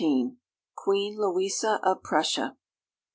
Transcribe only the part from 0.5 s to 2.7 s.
QUEEN LOUISA OF PRUSSIA.